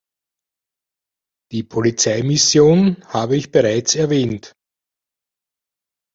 [1.51, 4.53] Die Polizeimission habe ich bereits erwähnt.